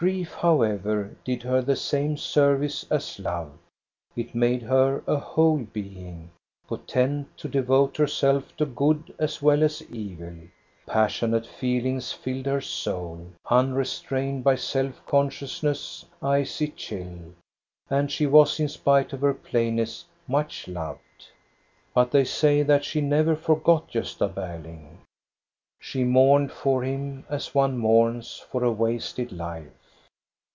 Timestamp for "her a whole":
4.62-5.56